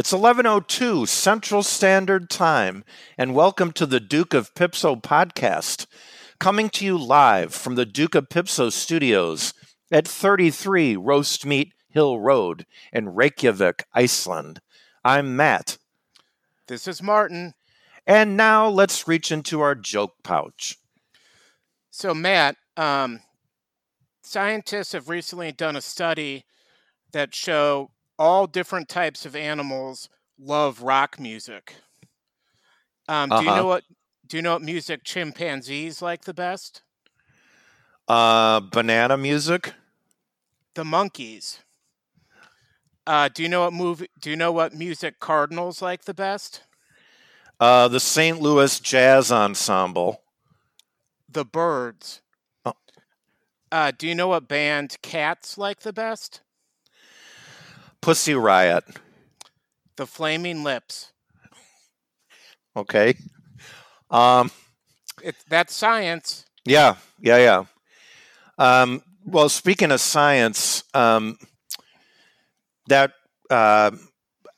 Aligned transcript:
It's 0.00 0.14
11:02 0.14 1.06
Central 1.06 1.62
Standard 1.62 2.30
Time 2.30 2.84
and 3.18 3.34
welcome 3.34 3.70
to 3.72 3.84
the 3.84 4.00
Duke 4.00 4.32
of 4.32 4.54
Pipso 4.54 4.96
podcast, 4.96 5.84
coming 6.38 6.70
to 6.70 6.86
you 6.86 6.96
live 6.96 7.54
from 7.54 7.74
the 7.74 7.84
Duke 7.84 8.14
of 8.14 8.30
Pipso 8.30 8.70
studios 8.70 9.52
at 9.92 10.08
33 10.08 10.96
Roast 10.96 11.44
Meat 11.44 11.74
Hill 11.90 12.18
Road 12.18 12.64
in 12.94 13.10
Reykjavik, 13.10 13.84
Iceland. 13.92 14.62
I'm 15.04 15.36
Matt. 15.36 15.76
This 16.66 16.88
is 16.88 17.02
Martin. 17.02 17.52
And 18.06 18.38
now 18.38 18.68
let's 18.68 19.06
reach 19.06 19.30
into 19.30 19.60
our 19.60 19.74
joke 19.74 20.14
pouch. 20.24 20.78
So, 21.90 22.14
Matt, 22.14 22.56
um, 22.74 23.20
scientists 24.22 24.92
have 24.92 25.10
recently 25.10 25.52
done 25.52 25.76
a 25.76 25.82
study 25.82 26.46
that 27.12 27.34
show 27.34 27.90
all 28.20 28.46
different 28.46 28.86
types 28.86 29.24
of 29.24 29.34
animals 29.34 30.10
love 30.38 30.82
rock 30.82 31.18
music. 31.18 31.74
Um, 33.08 33.32
uh-huh. 33.32 33.40
Do 33.40 33.44
you 33.46 33.50
know 33.50 33.56
uh-huh. 33.56 33.66
what? 33.66 33.84
Do 34.26 34.36
you 34.36 34.42
know 34.42 34.52
what 34.52 34.62
music 34.62 35.02
chimpanzees 35.02 36.00
like 36.02 36.22
the 36.22 36.34
best? 36.34 36.82
Uh, 38.06 38.60
banana 38.60 39.16
music. 39.16 39.72
The 40.74 40.84
monkeys. 40.84 41.60
Uh, 43.06 43.28
do 43.32 43.42
you 43.42 43.48
know 43.48 43.62
what 43.62 43.72
movie? 43.72 44.08
Do 44.20 44.30
you 44.30 44.36
know 44.36 44.52
what 44.52 44.74
music 44.74 45.18
cardinals 45.18 45.82
like 45.82 46.04
the 46.04 46.14
best? 46.14 46.62
Uh, 47.58 47.88
the 47.88 48.00
St. 48.00 48.40
Louis 48.40 48.78
Jazz 48.80 49.32
Ensemble. 49.32 50.22
The 51.28 51.44
Birds. 51.44 52.20
Oh. 52.64 52.74
Uh, 53.72 53.92
do 53.96 54.06
you 54.06 54.14
know 54.14 54.28
what 54.28 54.46
band 54.46 54.96
cats 55.02 55.58
like 55.58 55.80
the 55.80 55.92
best? 55.92 56.42
Pussy 58.00 58.34
Riot. 58.34 58.84
The 59.96 60.06
Flaming 60.06 60.62
Lips. 60.64 61.12
Okay. 62.76 63.14
Um, 64.10 64.50
it, 65.22 65.36
that's 65.48 65.74
science. 65.74 66.46
Yeah, 66.64 66.96
yeah, 67.20 67.38
yeah. 67.38 67.64
Um, 68.58 69.02
well, 69.24 69.48
speaking 69.48 69.92
of 69.92 70.00
science, 70.00 70.84
um, 70.94 71.38
that 72.88 73.12
uh, 73.50 73.90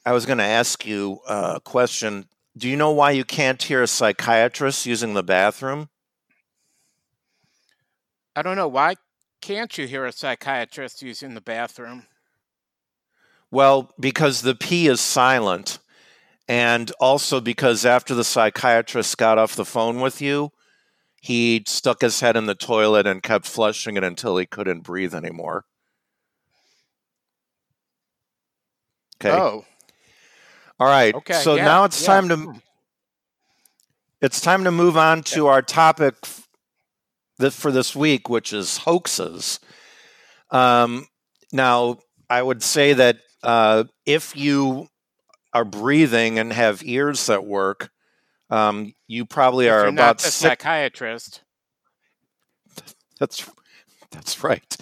I 0.05 0.13
was 0.13 0.27
going 0.27 0.39
to 0.39 0.45
ask 0.45 0.87
you 0.87 1.21
a 1.29 1.61
question. 1.63 2.27
Do 2.57 2.69
you 2.69 2.77
know 2.77 2.91
why 2.91 3.13
you 3.13 3.25
can't 3.25 3.63
hear 3.63 3.83
a 3.83 3.87
psychiatrist 3.87 4.87
using 4.87 5.15
the 5.15 5.23
bathroom? 5.23 5.89
I 8.35 8.43
don't 8.43 8.57
know. 8.57 8.69
Why 8.69 8.95
can't 9.41 9.77
you 9.77 9.87
hear 9.87 10.07
a 10.07 10.13
psychiatrist 10.13 11.03
using 11.03 11.35
the 11.35 11.41
bathroom? 11.41 12.07
Well, 13.53 13.93
because 14.01 14.41
the 14.41 14.57
P 14.57 14.89
is 14.89 15.01
silent. 15.01 15.79
And 16.49 16.91
also 16.99 17.41
because 17.41 17.87
after 17.87 18.15
the 18.15 18.25
psychiatrist 18.25 19.17
got 19.17 19.39
off 19.39 19.55
the 19.55 19.65
phone 19.65 20.01
with 20.01 20.21
you, 20.21 20.51
he 21.21 21.63
stuck 21.69 22.01
his 22.01 22.19
head 22.19 22.37
in 22.37 22.47
the 22.47 22.55
toilet 22.57 23.07
and 23.07 23.23
kept 23.23 23.47
flushing 23.47 23.97
it 23.97 24.03
until 24.03 24.37
he 24.39 24.47
couldn't 24.47 24.81
breathe 24.81 25.15
anymore. 25.15 25.65
Okay. 29.21 29.31
Oh. 29.31 29.65
All 30.81 30.89
right. 30.89 31.15
Okay. 31.15 31.35
So 31.35 31.55
yeah, 31.55 31.65
now 31.65 31.85
it's 31.85 32.01
yeah. 32.01 32.07
time 32.07 32.29
to 32.29 32.63
it's 34.21 34.41
time 34.41 34.65
to 34.65 34.73
move 34.73 34.97
on 34.97 35.23
to 35.25 35.47
our 35.47 35.63
topic 35.63 36.15
for 37.51 37.71
this 37.71 37.95
week, 37.95 38.29
which 38.29 38.53
is 38.53 38.79
hoaxes. 38.79 39.61
Um, 40.51 41.07
now, 41.53 41.99
I 42.29 42.43
would 42.43 42.63
say 42.63 42.95
that 42.95 43.19
uh, 43.43 43.85
if 44.07 44.37
you 44.37 44.89
are 45.53 45.65
breathing 45.65 46.39
and 46.39 46.53
have 46.53 46.83
ears 46.85 47.27
that 47.27 47.45
work, 47.45 47.91
um, 48.51 48.95
you 49.07 49.25
probably 49.25 49.67
if 49.67 49.73
are 49.73 49.87
about 49.87 49.95
not 49.95 50.19
the 50.19 50.31
psychiatrist. 50.31 51.43
That's 53.19 53.49
that's 54.11 54.43
right. 54.43 54.77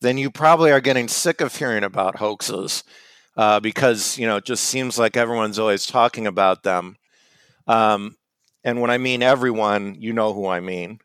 then 0.00 0.18
you 0.18 0.30
probably 0.30 0.70
are 0.70 0.80
getting 0.80 1.08
sick 1.08 1.40
of 1.40 1.54
hearing 1.56 1.84
about 1.84 2.16
hoaxes 2.16 2.84
uh, 3.36 3.60
because 3.60 4.18
you 4.18 4.26
know 4.26 4.36
it 4.36 4.44
just 4.44 4.64
seems 4.64 4.98
like 4.98 5.16
everyone's 5.16 5.58
always 5.58 5.86
talking 5.86 6.26
about 6.26 6.62
them. 6.62 6.96
Um, 7.66 8.16
and 8.64 8.80
when 8.80 8.90
I 8.90 8.98
mean 8.98 9.22
everyone, 9.22 9.96
you 9.98 10.12
know 10.12 10.32
who 10.32 10.46
I 10.46 10.60
mean. 10.60 11.00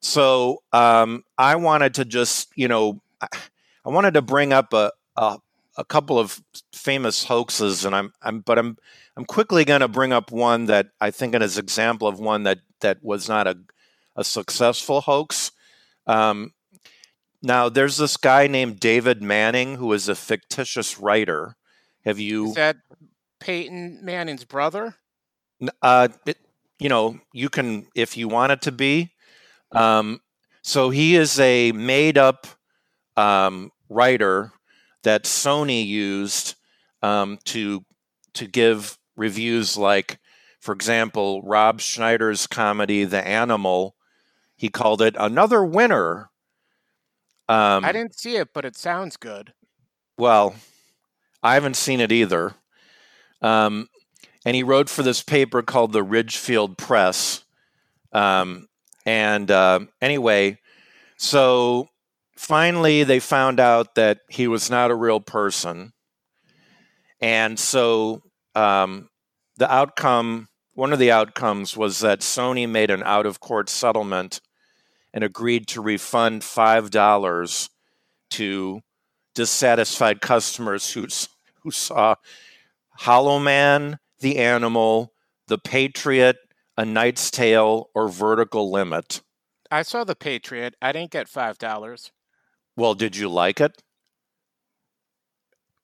So 0.00 0.62
um, 0.72 1.24
I 1.38 1.56
wanted 1.56 1.94
to 1.94 2.04
just 2.04 2.48
you 2.56 2.68
know 2.68 3.00
I 3.20 3.90
wanted 3.90 4.14
to 4.14 4.22
bring 4.22 4.52
up 4.52 4.72
a, 4.72 4.92
a, 5.16 5.38
a 5.76 5.84
couple 5.84 6.18
of 6.18 6.42
famous 6.72 7.24
hoaxes, 7.24 7.84
and 7.84 7.94
I'm, 7.94 8.12
I'm 8.22 8.40
but 8.40 8.58
I'm 8.58 8.76
I'm 9.16 9.24
quickly 9.24 9.64
going 9.64 9.80
to 9.80 9.88
bring 9.88 10.12
up 10.12 10.30
one 10.30 10.66
that 10.66 10.88
I 11.00 11.10
think 11.10 11.34
is 11.34 11.56
an 11.56 11.64
example 11.64 12.08
of 12.08 12.18
one 12.18 12.42
that 12.44 12.58
that 12.80 13.02
was 13.02 13.28
not 13.28 13.46
a 13.46 13.58
a 14.16 14.24
successful 14.24 15.00
hoax. 15.00 15.50
Um, 16.06 16.52
now, 17.42 17.68
there's 17.68 17.98
this 17.98 18.16
guy 18.16 18.46
named 18.46 18.80
David 18.80 19.22
Manning 19.22 19.76
who 19.76 19.92
is 19.92 20.08
a 20.08 20.14
fictitious 20.14 20.98
writer. 20.98 21.56
Have 22.04 22.18
you? 22.18 22.48
Is 22.48 22.54
that 22.54 22.76
Peyton 23.38 24.00
Manning's 24.02 24.44
brother? 24.44 24.96
Uh, 25.82 26.08
it, 26.26 26.38
you 26.78 26.88
know, 26.88 27.20
you 27.32 27.50
can 27.50 27.86
if 27.94 28.16
you 28.16 28.28
want 28.28 28.52
it 28.52 28.62
to 28.62 28.72
be. 28.72 29.12
Um, 29.72 30.20
so 30.62 30.88
he 30.88 31.16
is 31.16 31.38
a 31.38 31.72
made 31.72 32.16
up 32.16 32.46
um, 33.16 33.70
writer 33.90 34.52
that 35.04 35.24
Sony 35.24 35.86
used 35.86 36.56
um, 37.02 37.38
to 37.44 37.84
to 38.34 38.46
give 38.46 38.98
reviews 39.16 39.76
like, 39.76 40.18
for 40.60 40.74
example, 40.74 41.40
Rob 41.42 41.80
Schneider's 41.80 42.46
comedy 42.46 43.04
The 43.04 43.26
Animal. 43.26 43.94
He 44.56 44.68
called 44.68 45.00
it 45.00 45.14
another 45.18 45.64
winner. 45.64 46.30
Um, 47.48 47.84
I 47.84 47.92
didn't 47.92 48.18
see 48.18 48.36
it, 48.36 48.48
but 48.52 48.64
it 48.64 48.76
sounds 48.76 49.16
good. 49.16 49.52
Well, 50.18 50.54
I 51.42 51.54
haven't 51.54 51.76
seen 51.76 52.00
it 52.00 52.10
either. 52.10 52.54
Um, 53.42 53.88
and 54.44 54.56
he 54.56 54.62
wrote 54.62 54.88
for 54.88 55.02
this 55.02 55.22
paper 55.22 55.62
called 55.62 55.92
the 55.92 56.02
Ridgefield 56.02 56.78
Press. 56.78 57.44
Um, 58.12 58.68
and 59.04 59.50
uh, 59.50 59.80
anyway, 60.00 60.58
so 61.16 61.88
finally 62.44 63.04
they 63.04 63.18
found 63.18 63.58
out 63.58 63.94
that 63.94 64.20
he 64.28 64.46
was 64.46 64.70
not 64.70 64.90
a 64.90 64.94
real 64.94 65.20
person. 65.20 65.92
And 67.20 67.58
so 67.58 68.22
um, 68.54 69.08
the 69.56 69.72
outcome, 69.72 70.48
one 70.74 70.92
of 70.92 70.98
the 70.98 71.10
outcomes 71.10 71.76
was 71.76 72.00
that 72.00 72.20
Sony 72.20 72.68
made 72.68 72.90
an 72.90 73.02
out 73.02 73.26
of 73.26 73.40
court 73.40 73.68
settlement 73.68 74.40
and 75.12 75.24
agreed 75.24 75.66
to 75.68 75.80
refund 75.80 76.42
$5 76.42 77.68
to 78.30 78.80
dissatisfied 79.34 80.20
customers 80.20 80.92
who, 80.92 81.06
who 81.62 81.70
saw 81.70 82.16
Hollow 82.98 83.38
Man, 83.38 83.98
The 84.20 84.38
Animal, 84.38 85.12
The 85.46 85.58
Patriot, 85.58 86.36
A 86.76 86.84
Knight's 86.84 87.30
Tale, 87.30 87.88
or 87.94 88.08
Vertical 88.08 88.70
Limit. 88.70 89.22
I 89.70 89.82
saw 89.82 90.04
The 90.04 90.16
Patriot. 90.16 90.74
I 90.82 90.92
didn't 90.92 91.10
get 91.10 91.26
$5. 91.26 92.10
Well, 92.76 92.94
did 92.94 93.16
you 93.16 93.28
like 93.28 93.60
it? 93.60 93.82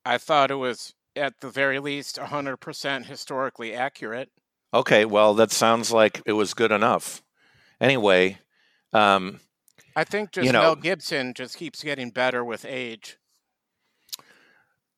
I 0.04 0.18
thought 0.18 0.50
it 0.50 0.56
was, 0.56 0.94
at 1.14 1.40
the 1.40 1.50
very 1.50 1.78
least, 1.78 2.16
100% 2.16 3.04
historically 3.04 3.74
accurate. 3.74 4.30
Okay, 4.72 5.04
well, 5.04 5.34
that 5.34 5.50
sounds 5.50 5.92
like 5.92 6.22
it 6.26 6.32
was 6.32 6.54
good 6.54 6.72
enough. 6.72 7.22
Anyway, 7.80 8.38
um, 8.92 9.40
I 9.96 10.04
think 10.04 10.32
just 10.32 10.46
you 10.46 10.52
know, 10.52 10.60
Mel 10.60 10.76
Gibson 10.76 11.34
just 11.34 11.56
keeps 11.56 11.82
getting 11.82 12.10
better 12.10 12.44
with 12.44 12.64
age. 12.64 13.18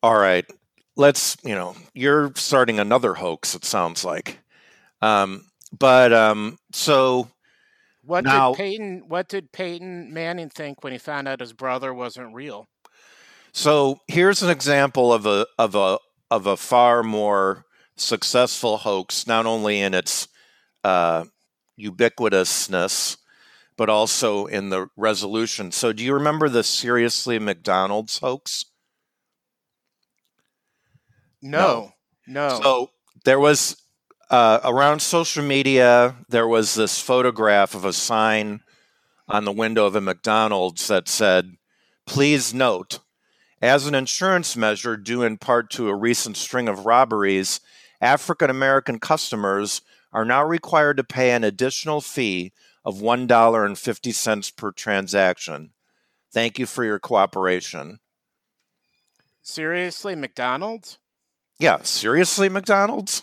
All 0.03 0.17
right, 0.17 0.45
let's. 0.97 1.37
You 1.45 1.55
know, 1.55 1.75
you're 1.95 2.33
starting 2.35 2.79
another 2.79 3.15
hoax. 3.15 3.55
It 3.55 3.65
sounds 3.65 4.05
like, 4.05 4.41
um, 5.01 5.47
but 5.79 6.13
um, 6.13 6.59
so 6.73 7.31
what 8.05 8.25
now, 8.25 8.51
did 8.51 8.57
Peyton? 8.57 9.03
What 9.09 9.29
did 9.29 9.53
Peyton 9.53 10.13
Manning 10.13 10.51
think 10.51 10.83
when 10.83 10.93
he 10.93 10.99
found 10.99 11.29
out 11.29 11.41
his 11.41 11.53
brother 11.53 11.95
wasn't 11.95 12.35
real? 12.35 12.67
So 13.53 13.99
here's 14.09 14.43
an 14.43 14.51
example 14.51 15.13
of 15.13 15.27
a 15.27 15.47
of 15.59 15.75
a 15.75 15.99
of 16.31 16.47
a 16.47 16.57
far 16.57 17.03
more 17.03 17.65
successful 17.97 18.79
hoax, 18.79 19.27
not 19.27 19.47
only 19.47 19.81
in 19.81 19.95
its 19.95 20.29
uh, 20.83 21.25
ubiquitousness, 21.79 23.19
but 23.77 23.89
also 23.89 24.47
in 24.47 24.71
the 24.71 24.89
resolution. 24.97 25.73
So, 25.73 25.93
do 25.93 26.05
you 26.05 26.15
remember 26.15 26.49
the 26.49 26.65
seriously 26.65 27.39
McDonald's 27.39 28.19
hoax? 28.19 28.65
No, 31.41 31.93
no. 32.27 32.49
no. 32.49 32.61
So 32.63 32.91
there 33.25 33.41
was 33.41 33.77
uh, 34.33 34.61
around 34.65 35.01
social 35.01 35.45
media, 35.45 36.17
there 36.29 36.49
was 36.49 36.75
this 36.75 37.01
photograph 37.01 37.77
of 37.77 37.85
a 37.85 37.93
sign 37.93 38.63
on 39.29 39.45
the 39.45 39.53
window 39.53 39.87
of 39.87 39.95
a 39.95 40.01
McDonald's 40.01 40.89
that 40.89 41.09
said, 41.09 41.57
"Please 42.07 42.53
note," 42.53 42.99
As 43.63 43.87
an 43.87 43.95
insurance 43.95 44.57
measure, 44.57 44.97
due 44.97 45.23
in 45.23 45.39
part 45.39 45.71
to 45.71 45.89
a 45.89 45.95
recent 45.95 46.37
string 46.37 46.69
of 46.69 46.85
robberies, 46.85 47.61
African 48.01 48.51
American 48.51 48.99
customers 48.99 49.83
are 50.13 50.25
now 50.25 50.45
required 50.45 50.97
to 50.97 51.05
pay 51.05 51.31
an 51.31 51.45
additional 51.45 52.01
fee 52.01 52.53
of 52.85 52.97
$1.50 52.97 54.57
per 54.57 54.73
transaction. 54.73 55.71
Thank 56.33 56.59
you 56.59 56.67
for 56.67 56.85
your 56.85 56.99
cooperation. 56.99 58.01
Seriously, 59.43 60.17
McDonald's? 60.17 60.99
Yeah, 61.61 61.83
seriously, 61.83 62.49
McDonald's? 62.49 63.23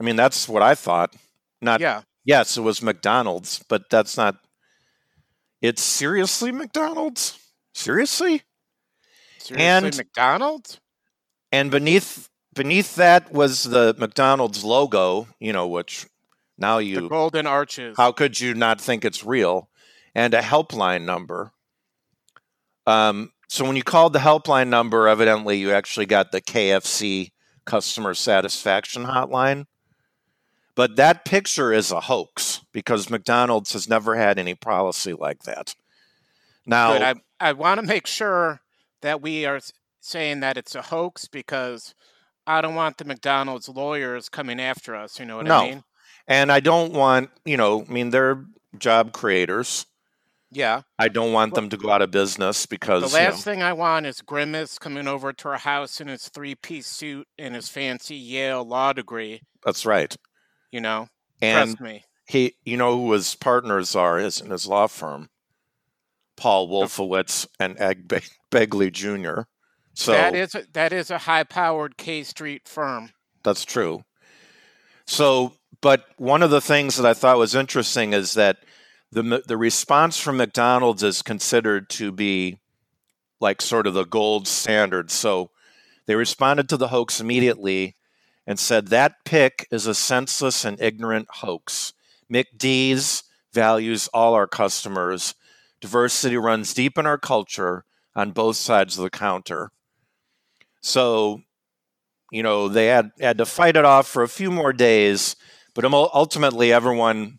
I 0.00 0.02
mean, 0.02 0.16
that's 0.16 0.48
what 0.48 0.62
I 0.62 0.74
thought. 0.74 1.14
Not 1.60 1.80
Yeah. 1.80 2.02
Yes, 2.24 2.56
it 2.56 2.62
was 2.62 2.82
McDonald's, 2.82 3.62
but 3.68 3.90
that's 3.90 4.16
not 4.16 4.36
It's 5.60 5.82
seriously 5.82 6.52
McDonald's? 6.52 7.38
Seriously? 7.74 8.42
Seriously, 9.38 9.66
And- 9.66 9.96
McDonald's? 9.96 10.80
And 11.52 11.70
beneath 11.70 12.28
beneath 12.54 12.94
that 12.96 13.30
was 13.32 13.64
the 13.64 13.94
McDonald's 13.98 14.64
logo, 14.64 15.28
you 15.38 15.52
know, 15.52 15.66
which 15.68 16.06
now 16.58 16.78
The 16.78 16.84
you 16.84 17.08
Golden 17.08 17.46
Arches. 17.46 17.96
how 17.96 18.12
could 18.12 18.40
you 18.40 18.54
not 18.54 18.80
think 18.80 19.04
it's 19.04 19.24
real? 19.24 19.68
And 20.14 20.32
a 20.34 20.40
helpline 20.40 21.02
number. 21.02 21.52
Um, 22.86 23.32
so 23.48 23.64
when 23.64 23.76
you 23.76 23.82
called 23.82 24.12
the 24.12 24.18
helpline 24.20 24.68
number, 24.68 25.06
evidently 25.08 25.58
you 25.58 25.72
actually 25.72 26.06
got 26.06 26.32
the 26.32 26.40
KFC 26.40 27.32
customer 27.64 28.14
satisfaction 28.14 29.04
hotline. 29.04 29.66
But 30.74 30.96
that 30.96 31.24
picture 31.24 31.72
is 31.72 31.90
a 31.90 32.00
hoax 32.00 32.60
because 32.72 33.10
McDonald's 33.10 33.72
has 33.72 33.88
never 33.88 34.16
had 34.16 34.38
any 34.38 34.54
policy 34.54 35.12
like 35.12 35.42
that. 35.42 35.74
Now, 36.66 36.92
Good. 36.92 37.02
I, 37.02 37.14
I 37.40 37.52
want 37.52 37.80
to 37.80 37.86
make 37.86 38.06
sure 38.06 38.60
that 39.02 39.20
we 39.20 39.46
are 39.46 39.60
saying 40.00 40.40
that 40.40 40.56
it's 40.56 40.74
a 40.74 40.82
hoax 40.82 41.26
because 41.26 41.94
I 42.46 42.60
don't 42.60 42.74
want 42.74 42.98
the 42.98 43.04
McDonald's 43.04 43.68
lawyers 43.68 44.28
coming 44.28 44.60
after 44.60 44.94
us. 44.94 45.18
You 45.18 45.26
know 45.26 45.36
what 45.38 45.46
No. 45.46 45.58
I 45.58 45.70
mean? 45.70 45.84
and 46.28 46.52
I 46.52 46.60
don't 46.60 46.92
want, 46.92 47.30
you 47.44 47.56
know, 47.56 47.84
I 47.88 47.92
mean, 47.92 48.10
they're 48.10 48.44
job 48.78 49.12
creators. 49.12 49.86
Yeah. 50.52 50.82
I 50.98 51.08
don't 51.08 51.32
want 51.32 51.54
them 51.54 51.68
to 51.70 51.76
go 51.76 51.90
out 51.90 52.02
of 52.02 52.10
business 52.10 52.62
The 52.62 52.68
because, 52.68 53.12
you 53.12 53.18
know, 53.18 53.24
last 53.24 53.44
thing 53.44 53.62
I 53.62 53.72
want 53.72 54.06
is 54.06 54.20
Grimace 54.20 54.78
coming 54.78 55.06
over 55.06 55.32
to 55.32 55.48
our 55.48 55.58
house 55.58 56.00
in 56.00 56.08
his 56.08 56.28
three 56.28 56.54
piece 56.56 56.86
suit 56.88 57.26
and 57.38 57.54
his 57.54 57.68
fancy 57.68 58.16
Yale 58.16 58.64
law 58.64 58.92
degree. 58.92 59.42
that's 59.64 59.84
right. 59.86 60.16
You 60.72 60.80
know, 60.80 61.08
And 61.42 61.70
trust 61.76 61.80
me. 61.80 62.04
he, 62.26 62.54
you 62.64 62.76
know, 62.76 62.96
who 62.96 63.12
his 63.12 63.34
partners 63.34 63.96
are 63.96 64.18
is 64.18 64.40
in 64.40 64.50
his 64.50 64.66
law 64.66 64.86
firm, 64.86 65.28
Paul 66.36 66.68
Wolfowitz 66.68 67.46
and 67.58 67.78
Ed 67.80 68.06
Be- 68.08 68.20
Begley 68.50 68.92
Jr. 68.92 69.42
So 69.94 70.12
that 70.12 70.34
is 70.34 70.54
a, 70.54 70.64
that 70.72 70.92
is 70.92 71.10
a 71.10 71.18
high 71.18 71.44
powered 71.44 71.96
K 71.96 72.22
Street 72.22 72.68
firm. 72.68 73.10
that's 73.42 73.64
true. 73.64 74.04
So, 75.06 75.54
but 75.80 76.04
one 76.16 76.42
of 76.42 76.50
the 76.50 76.60
things 76.60 76.96
that 76.96 77.06
I 77.06 77.14
thought 77.14 77.38
was 77.38 77.54
interesting 77.54 78.12
is 78.12 78.34
that 78.34 78.58
the 79.10 79.42
the 79.46 79.56
response 79.56 80.18
from 80.18 80.36
McDonald's 80.36 81.02
is 81.02 81.22
considered 81.22 81.90
to 81.90 82.12
be 82.12 82.60
like 83.40 83.60
sort 83.60 83.86
of 83.88 83.94
the 83.94 84.04
gold 84.04 84.46
standard. 84.46 85.10
So 85.10 85.50
they 86.06 86.14
responded 86.14 86.68
to 86.68 86.76
the 86.76 86.88
hoax 86.88 87.20
immediately 87.20 87.96
and 88.46 88.58
said 88.58 88.88
that 88.88 89.24
pick 89.24 89.66
is 89.70 89.86
a 89.86 89.94
senseless 89.94 90.64
and 90.64 90.80
ignorant 90.80 91.28
hoax. 91.30 91.92
McDee's 92.32 93.24
values 93.52 94.08
all 94.08 94.34
our 94.34 94.46
customers. 94.46 95.34
Diversity 95.80 96.36
runs 96.36 96.74
deep 96.74 96.98
in 96.98 97.06
our 97.06 97.18
culture 97.18 97.84
on 98.14 98.32
both 98.32 98.56
sides 98.56 98.96
of 98.98 99.04
the 99.04 99.10
counter. 99.10 99.70
So, 100.80 101.42
you 102.30 102.42
know, 102.42 102.68
they 102.68 102.86
had 102.86 103.10
had 103.20 103.38
to 103.38 103.46
fight 103.46 103.76
it 103.76 103.84
off 103.84 104.06
for 104.06 104.22
a 104.22 104.28
few 104.28 104.50
more 104.50 104.72
days, 104.72 105.36
but 105.74 105.84
ultimately 105.84 106.72
everyone 106.72 107.38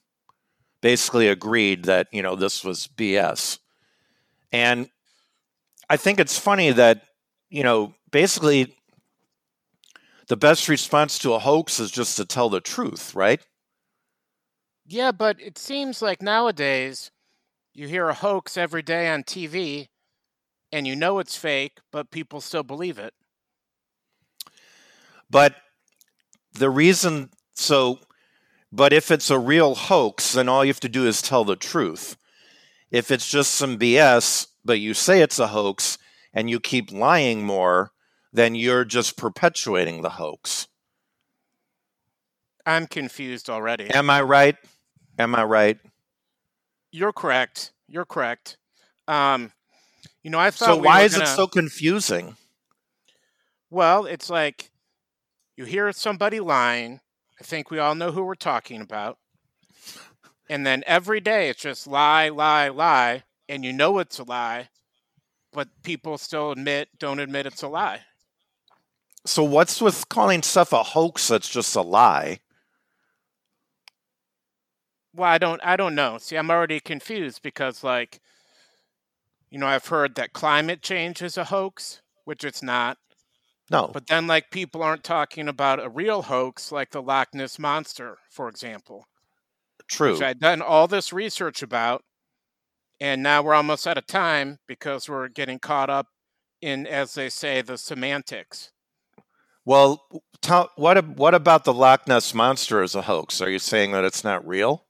basically 0.81 1.27
agreed 1.27 1.86
that, 1.86 2.07
you 2.12 2.21
know, 2.21 2.36
this 2.36 2.63
was 2.63 2.88
BS. 2.88 3.59
And 4.51 4.89
I 5.89 5.98
think 5.98 6.19
it's 6.19 6.38
funny 6.38 6.71
that, 6.71 7.03
you 7.50 7.63
know, 7.63 7.94
basically 8.12 8.75
the 10.31 10.38
best 10.38 10.69
response 10.69 11.19
to 11.19 11.33
a 11.33 11.39
hoax 11.39 11.78
is 11.78 11.92
just 11.92 12.16
to 12.16 12.24
tell 12.24 12.48
the 12.48 12.62
truth, 12.62 13.13
right? 13.13 13.42
Yeah, 14.86 15.12
but 15.12 15.42
it 15.42 15.57
seems 15.57 16.01
like 16.01 16.22
nowadays 16.22 17.12
you 17.74 17.89
hear 17.89 18.07
a 18.07 18.13
hoax 18.13 18.56
every 18.56 18.81
day 18.81 19.10
on 19.10 19.24
TV 19.24 19.89
and 20.72 20.88
you 20.88 20.95
know 20.95 21.19
it's 21.19 21.36
fake, 21.36 21.80
but 21.92 22.12
people 22.12 22.39
still 22.39 22.63
believe 22.63 22.98
it. 22.98 23.13
But 25.30 25.56
the 26.54 26.69
reason 26.69 27.31
so 27.54 28.00
but 28.72 28.94
if 28.94 29.12
it's 29.12 29.30
a 29.30 29.38
real 29.38 29.75
hoax, 29.75 30.31
then 30.31 30.48
all 30.48 30.63
you 30.63 30.69
have 30.69 30.80
to 30.80 30.88
do 30.88 31.06
is 31.06 31.22
tell 31.22 31.44
the 31.44 31.57
truth. 31.57 32.16
If 32.89 33.12
it's 33.12 33.30
just 33.30 33.54
some 33.54 33.77
BS, 33.77 34.48
but 34.63 34.80
you 34.80 34.94
say 34.94 35.22
it's 35.22 35.39
a 35.39 35.48
hoax 35.48 35.98
and 36.34 36.50
you 36.50 36.62
keep 36.62 36.89
lying 36.89 37.44
more, 37.44 37.92
then 38.33 38.56
you're 38.56 38.86
just 38.86 39.18
perpetuating 39.18 40.01
the 40.01 40.12
hoax. 40.12 40.68
I'm 42.66 42.88
confused 42.88 43.50
already. 43.50 43.89
Am 43.89 44.10
I 44.10 44.22
right? 44.22 44.56
Am 45.18 45.36
I 45.36 45.44
right? 45.44 45.80
You're 46.92 47.13
correct. 47.13 47.72
You're 47.88 48.06
correct. 48.06 48.57
Um, 49.07 49.51
you 50.24 50.30
know, 50.30 50.39
I 50.39 50.51
thought 50.51 50.66
So 50.68 50.78
we 50.78 50.86
why 50.88 51.01
is 51.01 51.13
gonna- 51.13 51.25
it 51.25 51.36
so 51.36 51.48
confusing? 51.48 52.38
Well, 53.69 54.06
it's 54.06 54.30
like 54.30 54.72
you 55.56 55.66
hear 55.66 55.92
somebody 55.92 56.39
lying. 56.39 57.01
I 57.39 57.44
think 57.44 57.72
we 57.72 57.80
all 57.80 57.95
know 57.95 58.12
who 58.12 58.24
we're 58.24 58.36
talking 58.36 58.81
about. 58.81 59.18
And 60.50 60.66
then 60.66 60.84
every 60.86 61.22
day 61.22 61.50
it's 61.50 61.62
just 61.62 61.88
lie, 61.88 62.30
lie, 62.30 62.68
lie, 62.68 63.24
and 63.48 63.63
you 63.63 63.72
know 63.74 64.00
it's 64.00 64.19
a 64.19 64.24
lie, 64.24 64.69
but 65.54 65.69
people 65.81 66.18
still 66.18 66.51
admit, 66.51 66.89
don't 67.00 67.19
admit 67.19 67.45
it's 67.45 67.62
a 67.63 67.68
lie. 67.69 68.01
So 69.26 69.44
what's 69.44 69.82
with 69.82 70.10
calling 70.10 70.42
stuff 70.42 70.74
a 70.74 70.84
hoax 70.84 71.28
that's 71.28 71.50
just 71.50 71.76
a 71.76 71.82
lie? 71.82 72.40
Well, 75.14 75.30
I 75.30 75.38
don't 75.38 75.62
I 75.64 75.76
don't 75.76 75.96
know. 75.96 76.18
See, 76.18 76.38
I'm 76.38 76.50
already 76.50 76.80
confused 76.80 77.42
because 77.42 77.84
like 77.84 78.20
you 79.50 79.60
know, 79.60 79.68
I've 79.68 79.88
heard 79.88 80.16
that 80.16 80.34
climate 80.34 80.82
change 80.82 81.22
is 81.22 81.38
a 81.38 81.44
hoax, 81.44 82.02
which 82.24 82.44
it's 82.46 82.64
not. 82.64 82.98
No. 83.70 83.90
But 83.94 84.08
then 84.08 84.26
like 84.28 84.50
people 84.50 84.82
aren't 84.82 85.04
talking 85.04 85.48
about 85.48 85.84
a 85.84 85.90
real 85.90 86.24
hoax 86.24 86.72
like 86.72 86.92
the 86.92 87.01
Loch 87.01 87.34
Ness 87.34 87.60
monster, 87.60 88.18
for 88.30 88.48
example. 88.48 89.06
True. 89.88 90.13
which 90.13 90.22
I'd 90.22 90.40
done 90.40 90.62
all 90.62 90.88
this 90.88 91.12
research 91.12 91.62
about, 91.62 92.04
and 93.01 93.22
now 93.22 93.42
we're 93.42 93.54
almost 93.54 93.86
out 93.86 93.98
of 93.98 94.08
time 94.08 94.60
because 94.68 95.10
we're 95.10 95.28
getting 95.28 95.60
caught 95.60 95.90
up 95.90 96.08
in, 96.62 96.88
as 96.88 97.13
they 97.13 97.30
say, 97.30 97.62
the 97.62 97.78
semantics. 97.78 98.72
Well, 99.65 100.03
what 100.75 101.06
what 101.18 101.34
about 101.36 101.63
the 101.65 101.74
Loch 101.74 102.08
Ness 102.08 102.34
monster 102.34 102.82
as 102.82 102.96
a 102.96 103.03
hoax? 103.03 103.41
Are 103.41 103.50
you 103.50 103.60
saying 103.60 103.91
that 103.91 104.03
it's 104.03 104.24
not 104.24 104.46
real? 104.48 104.86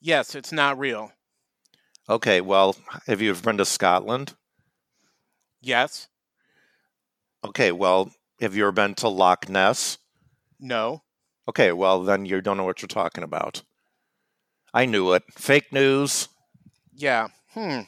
Yes, 0.00 0.34
it's 0.34 0.52
not 0.52 0.78
real. 0.78 1.12
Okay, 2.08 2.40
well, 2.40 2.76
have 3.06 3.20
you 3.20 3.30
ever 3.30 3.42
been 3.42 3.56
to 3.58 3.64
Scotland? 3.64 4.34
Yes, 5.60 6.08
Okay, 7.44 7.70
well, 7.72 8.10
have 8.40 8.54
you 8.56 8.62
ever 8.64 8.72
been 8.72 8.94
to 8.96 9.08
Loch 9.08 9.48
Ness? 9.48 9.98
no. 10.60 11.02
Okay, 11.48 11.70
well, 11.72 12.02
then 12.02 12.26
you 12.26 12.40
don't 12.40 12.56
know 12.56 12.64
what 12.64 12.82
you're 12.82 12.88
talking 12.88 13.22
about. 13.22 13.62
I 14.74 14.84
knew 14.84 15.12
it. 15.12 15.22
Fake 15.30 15.72
news. 15.72 16.28
Yeah. 16.92 17.28
Hmm. 17.54 17.82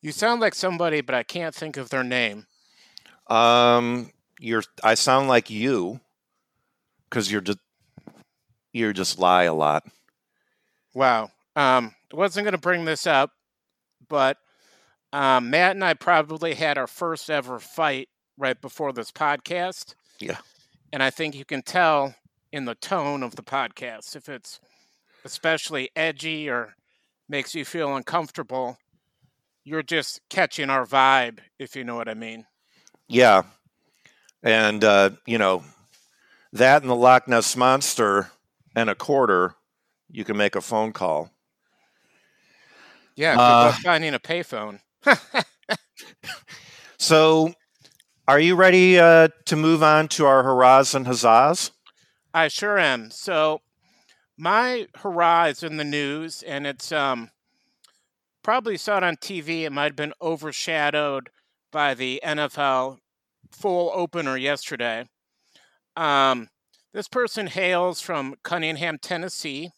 You 0.00 0.10
sound 0.10 0.40
like 0.40 0.56
somebody, 0.56 1.00
but 1.00 1.14
I 1.14 1.22
can't 1.22 1.54
think 1.54 1.76
of 1.76 1.90
their 1.90 2.02
name. 2.02 2.46
Um, 3.28 4.10
you're. 4.38 4.62
I 4.82 4.94
sound 4.94 5.28
like 5.28 5.50
you, 5.50 6.00
because 7.08 7.30
you're 7.30 7.40
just 7.40 7.58
you 8.72 8.92
just 8.92 9.18
lie 9.18 9.44
a 9.44 9.54
lot. 9.54 9.84
Wow. 10.94 11.30
Um, 11.56 11.94
wasn't 12.12 12.44
going 12.44 12.52
to 12.52 12.58
bring 12.58 12.84
this 12.84 13.06
up, 13.06 13.30
but 14.08 14.36
um, 15.12 15.50
Matt 15.50 15.76
and 15.76 15.84
I 15.84 15.94
probably 15.94 16.54
had 16.54 16.76
our 16.76 16.88
first 16.88 17.30
ever 17.30 17.58
fight 17.60 18.08
right 18.36 18.60
before 18.60 18.92
this 18.92 19.12
podcast. 19.12 19.94
Yeah. 20.18 20.38
And 20.92 21.02
I 21.02 21.10
think 21.10 21.36
you 21.36 21.44
can 21.44 21.62
tell 21.62 22.14
in 22.52 22.64
the 22.64 22.74
tone 22.74 23.22
of 23.22 23.36
the 23.36 23.42
podcast 23.42 24.16
if 24.16 24.28
it's 24.28 24.60
especially 25.24 25.90
edgy 25.96 26.48
or 26.48 26.74
makes 27.28 27.54
you 27.54 27.64
feel 27.64 27.94
uncomfortable. 27.96 28.78
You're 29.64 29.82
just 29.82 30.20
catching 30.28 30.68
our 30.68 30.84
vibe, 30.84 31.38
if 31.58 31.74
you 31.74 31.84
know 31.84 31.94
what 31.94 32.08
I 32.08 32.14
mean. 32.14 32.44
Yeah, 33.08 33.42
and 34.44 34.84
uh, 34.84 35.10
you 35.26 35.38
know 35.38 35.64
that 36.52 36.82
and 36.82 36.90
the 36.90 36.96
Loch 36.96 37.28
Ness 37.28 37.56
monster 37.56 38.30
and 38.76 38.90
a 38.90 38.96
quarter, 38.96 39.54
you 40.10 40.24
can 40.24 40.36
make 40.36 40.56
a 40.56 40.62
phone 40.62 40.92
call. 40.92 41.30
Yeah, 43.16 43.38
Uh, 43.38 43.72
finding 43.82 44.14
a 44.14 44.20
payphone. 44.20 44.80
So, 46.98 47.54
are 48.28 48.40
you 48.40 48.56
ready 48.56 48.98
uh, 48.98 49.28
to 49.46 49.56
move 49.56 49.82
on 49.82 50.08
to 50.08 50.26
our 50.26 50.42
hurrahs 50.44 50.94
and 50.94 51.06
huzzahs? 51.06 51.70
I 52.34 52.48
sure 52.48 52.78
am. 52.78 53.10
So, 53.10 53.62
my 54.36 54.88
hurrah 54.96 55.46
is 55.46 55.62
in 55.62 55.76
the 55.76 55.84
news, 55.84 56.42
and 56.42 56.66
it's 56.66 56.92
um 56.92 57.30
probably 58.42 58.76
saw 58.76 58.98
it 58.98 59.04
on 59.04 59.16
TV. 59.16 59.64
It 59.64 59.72
might 59.72 59.84
have 59.84 59.96
been 59.96 60.14
overshadowed 60.20 61.30
by 61.72 61.94
the 61.94 62.20
NFL 62.22 63.00
full 63.54 63.90
opener 63.94 64.36
yesterday. 64.36 65.06
Um, 65.96 66.48
this 66.92 67.08
person 67.08 67.46
hails 67.46 68.00
from 68.00 68.34
Cunningham, 68.42 68.98
Tennessee. 68.98 69.70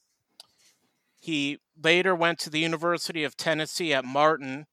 He 1.21 1.59
later 1.83 2.14
went 2.14 2.38
to 2.40 2.50
the 2.50 2.61
University 2.61 3.25
of 3.25 3.37
Tennessee 3.37 3.92
at 3.92 4.04
Martin, 4.04 4.66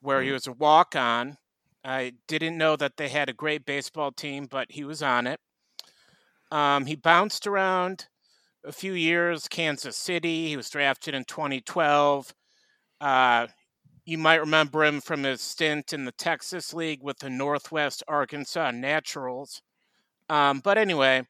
where 0.00 0.22
he 0.22 0.30
was 0.30 0.46
a 0.46 0.52
walk 0.52 0.96
on. 0.96 1.36
I 1.84 2.14
didn't 2.26 2.56
know 2.56 2.76
that 2.76 2.96
they 2.96 3.08
had 3.08 3.28
a 3.28 3.34
great 3.34 3.66
baseball 3.66 4.12
team, 4.12 4.46
but 4.50 4.68
he 4.70 4.84
was 4.84 5.02
on 5.02 5.26
it. 5.26 5.40
Um, 6.50 6.86
he 6.86 6.96
bounced 6.96 7.46
around 7.46 8.06
a 8.64 8.72
few 8.72 8.94
years, 8.94 9.48
Kansas 9.48 9.96
City. 9.96 10.48
He 10.48 10.56
was 10.56 10.70
drafted 10.70 11.14
in 11.14 11.24
2012. 11.24 12.34
Uh, 13.00 13.48
you 14.04 14.18
might 14.18 14.40
remember 14.40 14.84
him 14.84 15.00
from 15.00 15.22
his 15.22 15.40
stint 15.40 15.92
in 15.92 16.04
the 16.04 16.12
Texas 16.12 16.74
League 16.74 17.02
with 17.02 17.18
the 17.18 17.30
Northwest 17.30 18.02
Arkansas 18.06 18.70
Naturals. 18.72 19.62
Um, 20.28 20.60
but 20.60 20.78
anyway, 20.78 21.26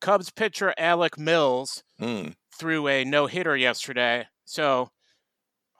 Cubs 0.00 0.30
pitcher 0.30 0.74
Alec 0.76 1.18
Mills 1.18 1.82
Mm. 2.00 2.34
threw 2.56 2.88
a 2.88 3.04
no 3.04 3.26
hitter 3.26 3.56
yesterday. 3.56 4.28
So, 4.44 4.90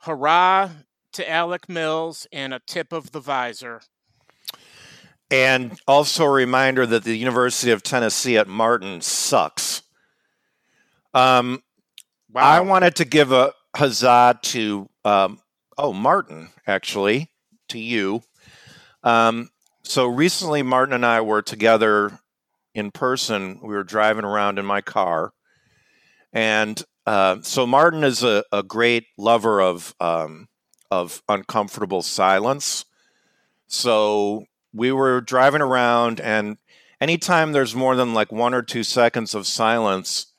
hurrah 0.01 0.69
to 1.13 1.29
Alec 1.29 1.69
Mills 1.69 2.27
and 2.31 2.53
a 2.53 2.59
tip 2.65 2.91
of 2.91 3.11
the 3.11 3.19
visor. 3.19 3.81
And 5.31 5.79
also 5.87 6.25
a 6.25 6.31
reminder 6.31 6.85
that 6.85 7.03
the 7.03 7.15
University 7.17 7.71
of 7.71 7.83
Tennessee 7.83 8.37
at 8.37 8.47
Martin 8.47 9.01
sucks. 9.01 9.81
Um, 11.13 11.61
Wow. 12.31 12.43
I 12.43 12.59
wanted 12.59 12.97
to 12.97 13.05
give 13.05 13.31
a 13.31 13.53
huzzah 13.77 14.39
to, 14.41 14.89
um, 15.05 15.39
oh, 15.77 15.93
Martin, 15.93 16.49
actually, 16.67 17.31
to 17.69 17.79
you. 17.79 18.23
Um, 19.03 19.49
so 19.83 20.07
recently, 20.07 20.63
Martin 20.63 20.93
and 20.93 21.05
I 21.05 21.21
were 21.21 21.41
together 21.41 22.19
in 22.73 22.91
person. 22.91 23.59
We 23.61 23.75
were 23.75 23.83
driving 23.83 24.25
around 24.25 24.59
in 24.59 24.65
my 24.65 24.81
car. 24.81 25.33
And 26.33 26.81
uh, 27.05 27.37
so 27.41 27.65
Martin 27.67 28.03
is 28.03 28.23
a, 28.23 28.43
a 28.51 28.63
great 28.63 29.05
lover 29.17 29.61
of, 29.61 29.95
um, 29.99 30.47
of 30.91 31.21
uncomfortable 31.29 32.01
silence. 32.01 32.85
So 33.67 34.45
we 34.73 34.91
were 34.91 35.21
driving 35.21 35.61
around, 35.61 36.19
and 36.19 36.57
anytime 36.99 37.51
there's 37.51 37.75
more 37.75 37.95
than 37.95 38.13
like 38.13 38.31
one 38.31 38.53
or 38.53 38.61
two 38.61 38.83
seconds 38.83 39.33
of 39.33 39.47
silence, 39.47 40.33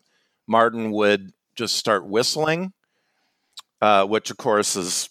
Martin 0.47 0.90
would 0.93 1.33
just 1.55 1.76
start 1.76 2.07
whistling, 2.07 2.73
uh, 3.81 4.05
which 4.07 4.31
of 4.31 4.37
course 4.37 4.76
is 4.76 5.09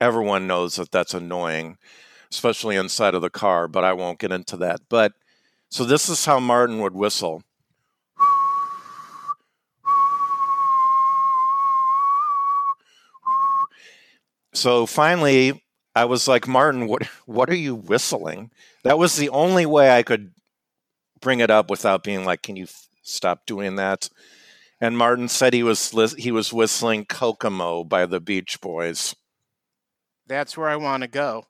everyone 0.00 0.46
knows 0.46 0.76
that 0.76 0.90
that's 0.90 1.14
annoying, 1.14 1.78
especially 2.30 2.76
inside 2.76 3.14
of 3.14 3.22
the 3.22 3.30
car. 3.30 3.68
But 3.68 3.84
I 3.84 3.92
won't 3.92 4.18
get 4.18 4.32
into 4.32 4.56
that. 4.58 4.80
But 4.88 5.12
so 5.68 5.84
this 5.84 6.08
is 6.08 6.24
how 6.24 6.40
Martin 6.40 6.80
would 6.80 6.94
whistle. 6.94 7.42
So 14.54 14.86
finally, 14.86 15.62
I 15.94 16.04
was 16.04 16.26
like, 16.26 16.48
Martin, 16.48 16.86
what 16.88 17.04
what 17.26 17.50
are 17.50 17.56
you 17.56 17.74
whistling? 17.74 18.50
That 18.84 18.98
was 18.98 19.16
the 19.16 19.28
only 19.28 19.66
way 19.66 19.90
I 19.96 20.02
could 20.02 20.32
bring 21.20 21.40
it 21.40 21.50
up 21.50 21.70
without 21.70 22.02
being 22.02 22.24
like, 22.24 22.42
can 22.42 22.56
you 22.56 22.64
f- 22.64 22.88
stop 23.02 23.46
doing 23.46 23.76
that? 23.76 24.08
And 24.80 24.96
Martin 24.96 25.28
said 25.28 25.52
he 25.52 25.62
was 25.62 25.92
he 26.16 26.30
was 26.30 26.52
whistling 26.52 27.04
Kokomo 27.04 27.84
by 27.84 28.06
the 28.06 28.20
Beach 28.20 28.60
Boys. 28.60 29.14
That's 30.28 30.56
where 30.56 30.68
I 30.68 30.76
want 30.76 31.02
to 31.02 31.08
go. 31.08 31.44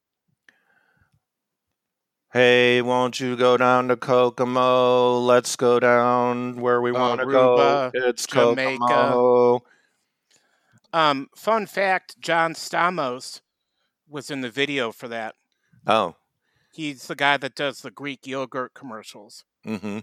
Hey, 2.33 2.83
won't 2.83 3.21
you 3.21 3.37
go 3.37 3.57
down 3.57 3.89
to 3.89 3.97
Kokomo? 3.97 5.19
Let's 5.19 5.57
go 5.57 5.81
down 5.81 6.61
where 6.61 6.81
we 6.81 6.93
want 6.93 7.21
to 7.21 7.27
go. 7.27 7.91
It's 7.93 8.27
Jamaica. 8.27 8.79
Kokomo. 8.79 9.63
Um, 10.93 11.29
fun 11.35 11.67
fact 11.67 12.21
John 12.21 12.55
Stamos 12.55 13.41
was 14.09 14.31
in 14.31 14.43
the 14.43 14.51
video 14.51 14.93
for 14.93 15.09
that. 15.09 15.35
Oh, 15.87 16.17
He's 16.73 17.09
the 17.09 17.17
guy 17.17 17.37
that 17.39 17.57
does 17.57 17.81
the 17.81 17.91
Greek 17.91 18.27
yogurt 18.27 18.73
commercials. 18.75 19.45
mm-hmm. 19.67 19.99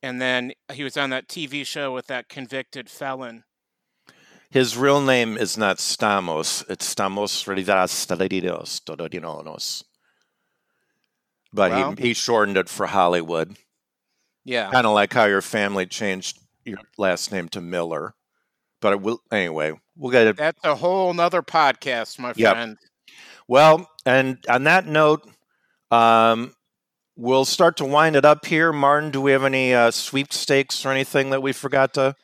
And 0.00 0.22
then 0.22 0.52
he 0.72 0.84
was 0.84 0.96
on 0.96 1.10
that 1.10 1.26
TV 1.26 1.66
show 1.66 1.92
with 1.92 2.06
that 2.06 2.28
convicted 2.28 2.88
felon. 2.88 3.42
His 4.50 4.76
real 4.76 5.00
name 5.00 5.36
is 5.36 5.58
not 5.58 5.76
Stamos. 5.76 6.64
It's 6.70 6.94
Stamos 6.94 7.44
Ridas 7.46 7.90
Stadidos 7.92 8.80
Tododinonos. 8.82 9.84
But 11.52 11.98
he, 11.98 12.08
he 12.08 12.14
shortened 12.14 12.56
it 12.56 12.68
for 12.68 12.86
Hollywood. 12.86 13.56
Yeah. 14.44 14.70
Kind 14.70 14.86
of 14.86 14.94
like 14.94 15.12
how 15.12 15.26
your 15.26 15.42
family 15.42 15.86
changed 15.86 16.38
your 16.64 16.78
last 16.96 17.30
name 17.32 17.48
to 17.50 17.60
Miller. 17.60 18.14
But 18.80 18.94
it 18.94 19.00
will, 19.00 19.20
anyway, 19.30 19.72
we'll 19.96 20.12
get 20.12 20.26
it. 20.28 20.36
That's 20.36 20.60
a 20.64 20.74
whole 20.74 21.12
nother 21.12 21.42
podcast, 21.42 22.18
my 22.18 22.32
Yep. 22.34 22.52
friend. 22.52 22.78
Well, 23.48 23.88
and 24.06 24.38
on 24.48 24.64
that 24.64 24.86
note, 24.86 25.28
um, 25.90 26.54
we'll 27.16 27.44
start 27.44 27.76
to 27.78 27.84
wind 27.84 28.16
it 28.16 28.24
up 28.24 28.46
here. 28.46 28.72
Martin, 28.72 29.10
do 29.10 29.20
we 29.20 29.32
have 29.32 29.44
any 29.44 29.74
uh, 29.74 29.90
sweepstakes 29.90 30.86
or 30.86 30.90
anything 30.90 31.30
that 31.30 31.42
we 31.42 31.52
forgot 31.52 31.94
to 31.94 32.14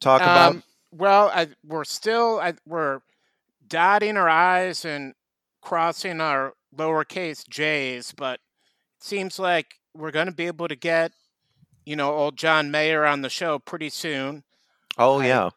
talk 0.00 0.20
about? 0.22 0.56
Well, 0.90 1.30
I, 1.34 1.48
we're 1.64 1.84
still 1.84 2.40
I, 2.40 2.54
we're 2.66 3.00
dotting 3.66 4.16
our 4.16 4.28
I's 4.28 4.84
and 4.84 5.14
crossing 5.60 6.20
our 6.20 6.54
lowercase 6.74 7.46
J's, 7.48 8.12
but 8.16 8.34
it 8.96 9.04
seems 9.04 9.38
like 9.38 9.74
we're 9.94 10.10
going 10.10 10.26
to 10.26 10.32
be 10.32 10.46
able 10.46 10.68
to 10.68 10.76
get, 10.76 11.12
you 11.84 11.96
know, 11.96 12.12
old 12.14 12.36
John 12.38 12.70
Mayer 12.70 13.04
on 13.04 13.22
the 13.22 13.28
show 13.28 13.58
pretty 13.58 13.90
soon. 13.90 14.44
Oh, 14.96 15.20
I- 15.20 15.26
yeah. 15.26 15.50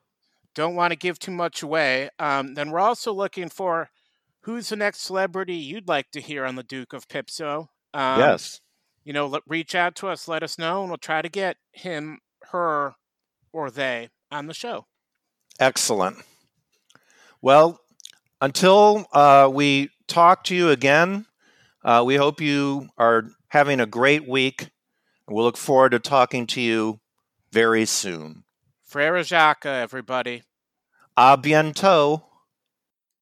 Don't 0.53 0.75
want 0.75 0.91
to 0.91 0.97
give 0.97 1.17
too 1.17 1.31
much 1.31 1.63
away. 1.63 2.09
Um, 2.19 2.55
then 2.55 2.71
we're 2.71 2.81
also 2.81 3.13
looking 3.13 3.47
for 3.47 3.89
who's 4.41 4.67
the 4.67 4.75
next 4.75 4.99
celebrity 4.99 5.55
you'd 5.55 5.87
like 5.87 6.11
to 6.11 6.19
hear 6.19 6.43
on 6.43 6.55
the 6.55 6.63
Duke 6.63 6.91
of 6.91 7.07
Pipso. 7.07 7.69
Um, 7.93 8.19
yes. 8.19 8.59
you 9.05 9.13
know, 9.13 9.27
let, 9.27 9.43
reach 9.47 9.75
out 9.75 9.95
to 9.95 10.09
us, 10.09 10.27
let 10.27 10.43
us 10.43 10.57
know, 10.59 10.81
and 10.81 10.89
we'll 10.89 10.97
try 10.97 11.21
to 11.21 11.29
get 11.29 11.55
him, 11.71 12.19
her, 12.51 12.95
or 13.53 13.71
they 13.71 14.09
on 14.29 14.47
the 14.47 14.53
show. 14.53 14.87
Excellent. 15.59 16.17
Well, 17.41 17.79
until 18.39 19.07
uh, 19.13 19.49
we 19.51 19.89
talk 20.07 20.43
to 20.45 20.55
you 20.55 20.69
again, 20.69 21.25
uh, 21.83 22.03
we 22.05 22.15
hope 22.15 22.41
you 22.41 22.89
are 22.97 23.29
having 23.49 23.79
a 23.79 23.85
great 23.85 24.27
week. 24.27 24.69
We'll 25.27 25.45
look 25.45 25.57
forward 25.57 25.91
to 25.91 25.99
talking 25.99 26.47
to 26.47 26.61
you 26.61 26.99
very 27.51 27.85
soon. 27.85 28.43
Frere 28.83 29.23
Jacques, 29.23 29.65
everybody. 29.65 30.43
A 31.15 31.37
bientôt. 31.37 32.23